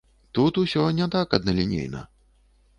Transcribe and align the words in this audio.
Тут 0.37 0.53
ўсё 0.63 0.87
не 1.01 1.07
так 1.17 1.37
адналінейна. 1.41 2.05